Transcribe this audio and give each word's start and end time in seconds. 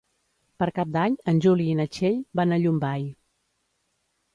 Per 0.63 0.67
Cap 0.79 0.89
d'Any 0.95 1.19
en 1.33 1.43
Juli 1.47 1.69
i 1.75 1.77
na 1.83 1.87
Txell 1.99 2.19
van 2.41 2.59
a 2.59 2.63
Llombai. 2.67 3.09